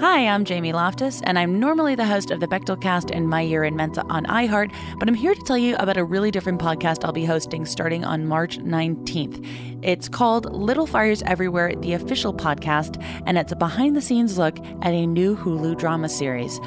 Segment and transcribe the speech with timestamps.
[0.00, 3.42] Hi, I'm Jamie Loftus, and I'm normally the host of the Bechdel cast and My
[3.42, 6.58] Year in Mensa on iHeart, but I'm here to tell you about a really different
[6.58, 9.46] podcast I'll be hosting starting on March 19th.
[9.82, 14.58] It's called Little Fires Everywhere, the official podcast, and it's a behind the scenes look
[14.80, 16.58] at a new Hulu drama series.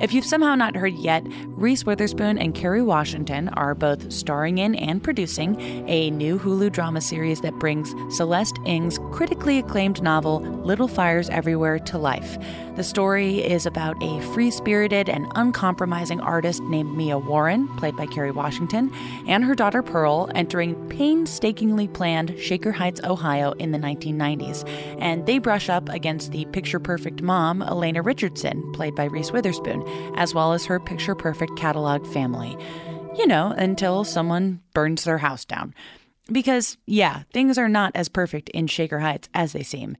[0.00, 4.74] If you've somehow not heard yet, Reese Witherspoon and Kerry Washington are both starring in
[4.74, 10.88] and producing a new Hulu drama series that brings Celeste Ng's critically acclaimed novel Little
[10.88, 12.38] Fires Everywhere to life.
[12.80, 18.06] The story is about a free spirited and uncompromising artist named Mia Warren, played by
[18.06, 18.90] Kerry Washington,
[19.28, 24.66] and her daughter Pearl entering painstakingly planned Shaker Heights, Ohio in the 1990s.
[24.98, 29.84] And they brush up against the picture perfect mom, Elena Richardson, played by Reese Witherspoon,
[30.16, 32.56] as well as her picture perfect catalog family.
[33.14, 35.74] You know, until someone burns their house down.
[36.32, 39.98] Because, yeah, things are not as perfect in Shaker Heights as they seem.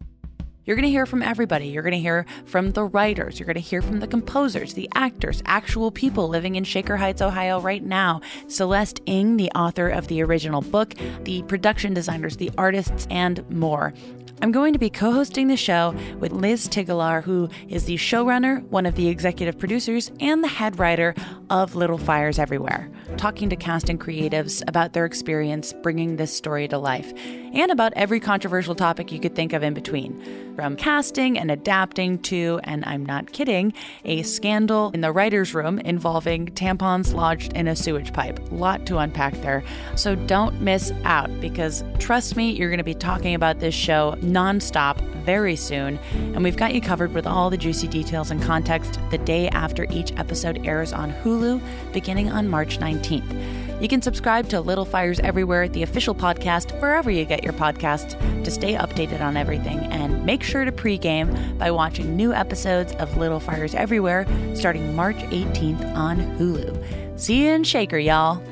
[0.65, 1.69] You're going to hear from everybody.
[1.69, 3.39] You're going to hear from the writers.
[3.39, 7.23] You're going to hear from the composers, the actors, actual people living in Shaker Heights,
[7.23, 8.21] Ohio right now.
[8.47, 10.95] Celeste Ng, the author of the original book,
[11.25, 13.95] the production designers, the artists, and more.
[14.43, 18.63] I'm going to be co hosting the show with Liz Tigelaar, who is the showrunner,
[18.69, 21.15] one of the executive producers, and the head writer
[21.51, 26.69] of Little Fires Everywhere, talking to cast and creatives about their experience bringing this story
[26.69, 27.13] to life,
[27.53, 30.55] and about every controversial topic you could think of in between.
[30.57, 33.75] From casting and adapting to, and I'm not kidding,
[34.05, 38.41] a scandal in the writer's room involving tampons lodged in a sewage pipe.
[38.51, 39.63] Lot to unpack there.
[39.97, 44.17] So don't miss out because trust me, you're going to be talking about this show
[44.31, 45.99] nonstop very soon.
[46.15, 49.87] And we've got you covered with all the juicy details and context the day after
[49.91, 51.61] each episode airs on Hulu,
[51.93, 53.81] beginning on March 19th.
[53.81, 58.15] You can subscribe to Little Fires Everywhere, the official podcast, wherever you get your podcasts,
[58.45, 59.79] to stay updated on everything.
[59.79, 65.17] And make sure to pregame by watching new episodes of Little Fires Everywhere starting March
[65.17, 67.19] 18th on Hulu.
[67.19, 68.43] See you in Shaker, y'all.